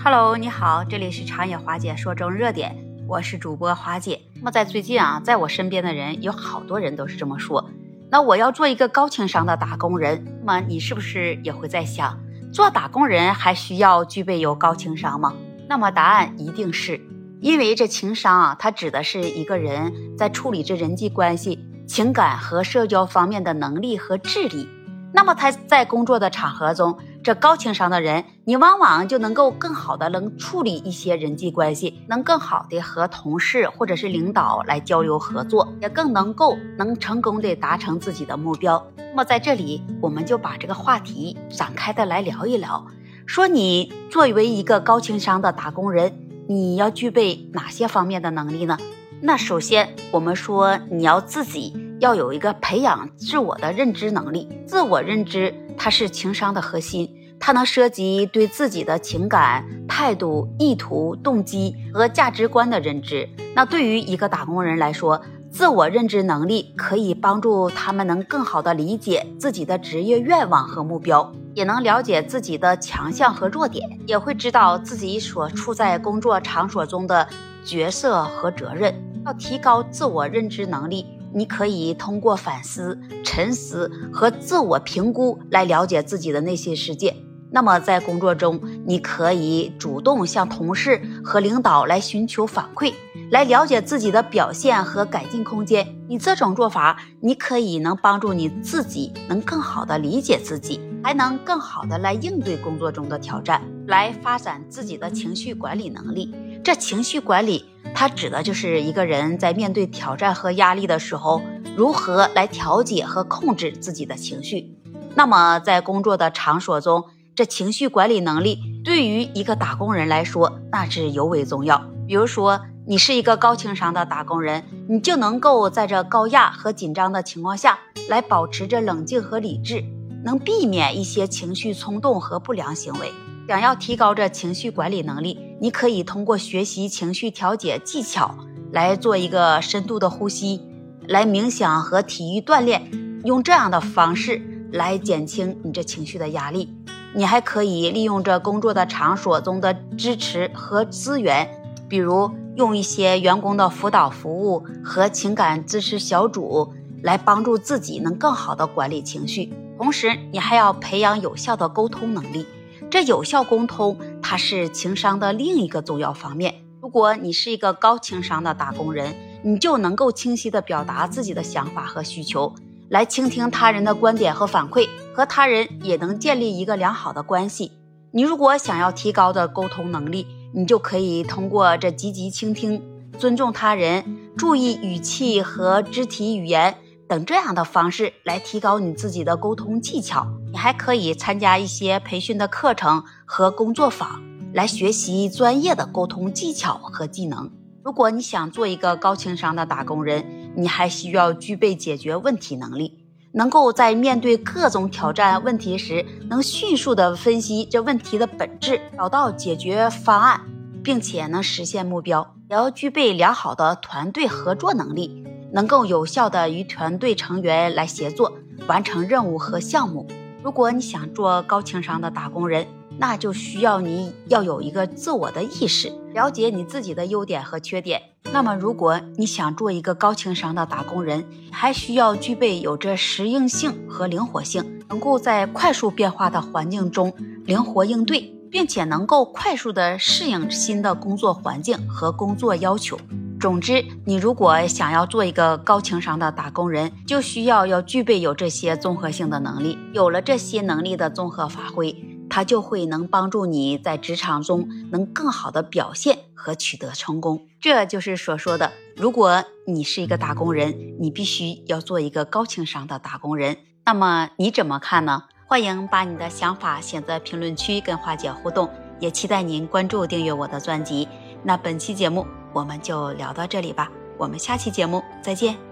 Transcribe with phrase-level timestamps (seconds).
[0.00, 2.72] Hello，你好，这里是长野华姐说中热点，
[3.08, 4.20] 我是主播华姐。
[4.36, 7.68] 那么在最近啊，在我身边的人有好多人都是这么说。
[8.08, 12.16] 那我要做一个高情商的打工人，那么你是不是也会在想，
[12.52, 15.34] 做打工人还需要具备有高情商吗？
[15.68, 17.00] 那么答案一定是，
[17.40, 21.58] 因为这情商啊，它指的是一个人在处理这人际关系、
[21.88, 24.68] 情感和社交方面的能力和智力。
[25.12, 38.86] 那么他在工作的场合中，这高情商的人，你往往就能够更好的能处理一些人际关系，能更好的和同事或者是领导来交流合作，也更能够能成功的达成自己的目标。
[38.96, 42.86] 那么在这里，我们就把这个话题展开的来聊一聊，
[43.24, 46.12] 说你作为一个高情商的打工人，
[46.46, 48.76] 你要具备哪些方面的能力呢？
[49.22, 51.87] 那首先，我们说你要自己。
[52.00, 57.08] 要有一个培养自我的认知能力，自我认知它是情商的核心，
[57.40, 63.28] 它能涉及对自己的情感、态度、意图、动机和价值观的认知。
[63.54, 77.26] 那对于一个打工人来说，自我认知能力可以帮助他们能更好的理解自己的职业愿望和目标，也能了解自己的强项和弱点，也会知道自己所处在工作场所中的
[77.64, 78.94] 角色和责任。
[79.26, 81.17] 要提高自我认知能力。
[81.34, 87.14] 你可以通过反思、沉思和自我评估来了解自己的内心世界。
[87.50, 92.92] 那么在工作中，你可以主动向同事和领导来寻求反馈，
[93.30, 95.96] 来了解自己的表现和改进空间。
[96.08, 106.32] 你这种做法，你可以能帮助你自己能更好的理解自己，还能更好的来应对工作中的挑战，来发展自己的情绪管理能力。
[106.62, 107.64] 这情绪管理。
[107.94, 111.40] 它指的就是一个人在面对挑战和压力的时候，
[111.74, 114.76] 如何来调节和控制自己的情绪。
[115.14, 121.82] 那么，在工作的场所中，这情绪管理能力对于一个打工人来说，那是尤为重要。
[122.06, 127.78] 比如说，你是一个高情商的打工人，你就能够在这高压和紧张的情况下
[128.08, 129.82] 来保持着冷静和理智，
[130.24, 133.10] 能避免一些情绪冲动和不良行为。
[133.48, 138.34] 想要提高这情绪管理能力，你可以通过学习情绪调节技巧
[138.72, 140.60] 来做一个深度的呼吸，
[141.06, 142.90] 来冥想和体育锻炼，
[143.24, 146.74] 用这样的方式来减轻你这情绪的压力。
[147.14, 151.48] 你还可以利用这工作的场所中的支持和资源，
[151.88, 159.50] 比如用一些员工的辅导服务和情感支持小组，来帮助自己能更好的管理情绪。
[159.78, 162.44] 同时，你还要培养有效的沟通能力。
[162.90, 166.54] 这有效沟通，它是情商的另一个重要方面。
[166.80, 172.54] 如果你是一个高情商的打工人，你就能够清晰地表达自己的想法和需求，
[172.88, 177.72] 来倾听他人的观点和反馈，和他人也能建立一个良好的关系。
[178.10, 182.82] 你如果想要提高的沟通能力，你就可以通过这积极倾听、
[183.18, 186.74] 尊重他人、注意语气和肢体语言。
[187.06, 194.22] 等这样的方式来提高你自己的沟通技巧，你还可以参加一些培训的课程和工作坊，
[194.52, 197.50] 来学习专业的沟通技巧和技能。
[197.84, 200.24] 如果你想做一个高情商的打工人，
[200.56, 202.98] 你还需要具备解决问题能力，
[203.32, 210.40] 能够在面对各种挑战问题时，能迅速的分析这问题的本质，找到解决方案，
[210.82, 212.34] 并且能实现目标。
[212.50, 215.24] 也要具备良好的团队合作能力。
[215.50, 218.34] 能够有效的与团队成员来协作，
[218.66, 220.06] 完成任务和项目。
[220.42, 222.66] 如果你想做高情商的打工人，
[222.96, 228.00] 那就需要你要有一个自我的意识，了解你自己的优点和缺点。
[228.32, 237.12] 那么，如果你想做一个高情商的打工人，还需要具备有着适应性和灵活性，能够在快速变化的环境中
[237.44, 238.20] 灵活应对，
[238.50, 242.96] 并且能够快速的适应新的工作环境和工作要求。
[243.40, 249.78] 总之，你如果想要做一个高情商的打工人，就需要要具备有这些综合性的能力。
[249.92, 251.94] 有了这些能力的综合发挥，
[252.28, 257.46] 它就会能帮助你在职场中能更好的表现和取得成功。
[257.60, 263.56] 这就是所说的，如果你是一个打工人，你必须要做一个高情商的打工人。
[263.84, 265.22] 那么你怎么看呢？
[265.46, 268.68] 欢迎把你的想法写在评论区跟花姐互动，
[268.98, 271.06] 也期待您关注订阅我的专辑。
[271.44, 272.26] 那本期节目。
[272.58, 275.67] 我们就聊到这里吧，我们下期节目再见。